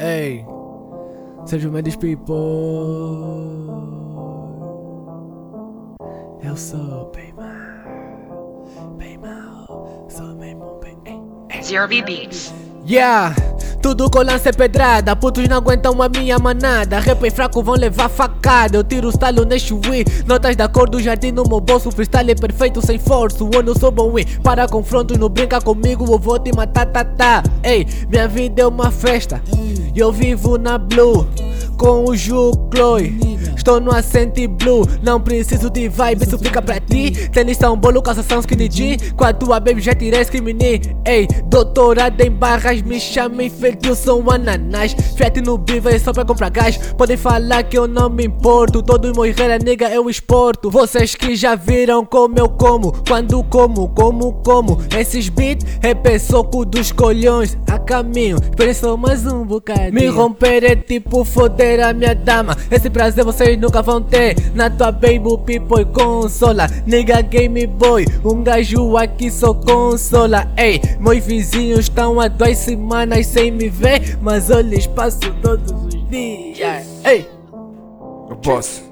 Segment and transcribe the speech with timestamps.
[0.00, 0.44] Ei,
[1.44, 2.22] sejam meus people.
[6.40, 10.96] Eu sou bem mal, bem mal, sou mesmo bem.
[11.62, 12.54] Zero B Beats.
[12.86, 13.34] Yeah,
[13.80, 16.98] tudo com lance é pedrada, putos não aguentam a minha manada.
[16.98, 18.76] Rap fraco vão levar facada.
[18.76, 21.90] Eu tiro o stalo neste Wii, notas da cor do jardim no meu bolso.
[21.90, 23.48] Freestyle é perfeito sem forço.
[23.52, 26.04] Eu sou bom win, para confrontos, não brinca comigo.
[26.04, 27.42] Eu vou te matar, tá, tá.
[27.62, 29.42] Ei, minha vida é uma festa,
[29.94, 31.26] e eu vivo na blue.
[31.76, 33.38] Com o Ju Chloe,
[33.68, 34.88] estou no Ascente Blue.
[35.02, 37.28] Não preciso de vibe, isso fica pra ti.
[37.28, 38.96] Tênis são bolo, calça são skinny jean.
[39.14, 40.58] Com a tua baby já tirei screaming.
[41.06, 44.96] Ei, doutorado em barras, me chamem feito, sou um ananás.
[45.16, 46.78] Fiat no biva é só pra comprar gás.
[46.96, 48.82] Podem falar que eu não me importo.
[48.82, 50.70] Todo morrer a nega eu exporto.
[50.70, 54.78] Vocês que já viram como eu como, quando como, como, como.
[54.98, 57.58] Esses beats é soco dos colhões.
[57.70, 59.92] A caminho, esperem mais um bocadinho.
[59.92, 62.56] Me romper é tipo foder a minha dama.
[62.70, 64.36] Esse prazer vocês nunca vão ter.
[64.54, 66.66] Na tua baby people consola.
[66.86, 70.50] Nigga Game Boy, um gajo aqui só consola.
[70.56, 74.18] Ei, meus vizinhos estão há duas semanas sem me ver.
[74.22, 76.86] Mas eu lhes passo todos os dias.
[77.04, 77.28] Ei,
[78.42, 78.82] boss.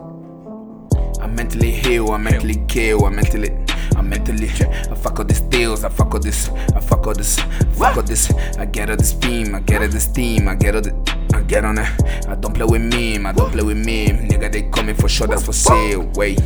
[1.23, 3.53] I mentally heal, I mentally kill, I mentally.
[3.97, 7.39] I mentally, I fuck all these deals, I fuck all this, I fuck all this,
[7.73, 8.31] fuck all this.
[8.59, 10.93] I get all this beam, I get all this steam, I get all the,
[11.33, 11.89] I get on it.
[12.29, 14.26] I don't play with me, I don't play with me.
[14.57, 16.11] They coming for sure, that's for sale.
[16.15, 16.41] Wait,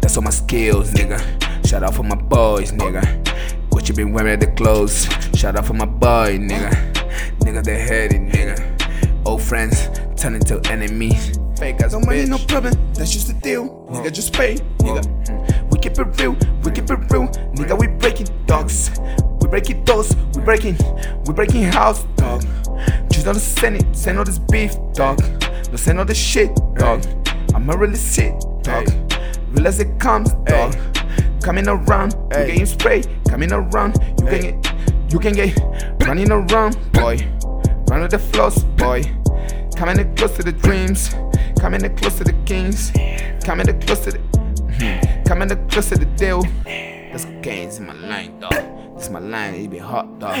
[0.00, 1.20] that's all my skills, nigga.
[1.68, 3.04] Shout out for my boys, nigga.
[3.68, 5.06] What you been wearing at the clothes.
[5.34, 6.70] Shout out for my boy, nigga.
[7.40, 9.26] Nigga, they heady, nigga.
[9.26, 11.38] Old friends turn into enemies.
[11.58, 13.86] Fake as No a money, no problem, that's just the deal.
[13.90, 14.54] Nigga, just pay.
[14.78, 17.28] Nigga, we keep it real, we keep it real.
[17.52, 18.90] Nigga, we breaking dogs.
[19.42, 20.78] We breaking doors, we breaking,
[21.26, 22.46] we breaking house, dog.
[23.10, 25.18] Just don't send it, send all this beef, dog.
[25.18, 27.04] Don't send all this shit, dog.
[27.62, 28.88] I'ma really sit, dog.
[29.50, 30.74] Real as it comes, dog.
[31.40, 33.08] Coming around, you getting sprayed.
[33.28, 37.18] Coming around, you can get, you can get running around, boy.
[37.86, 39.04] Run with the flows, boy.
[39.76, 41.14] Coming in close to the dreams.
[41.60, 42.90] Coming in close to the kings.
[43.44, 44.18] Coming in close to the.
[44.18, 45.22] Hmm.
[45.22, 46.42] Coming in close to the deal.
[46.64, 48.98] That's gains in my line, dog.
[48.98, 50.36] This my line, it be hot, dog.